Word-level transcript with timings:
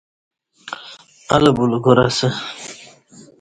الہ 1.35 1.51
بولہ 1.57 1.79
کار 1.83 1.99
اسہ 2.05 2.29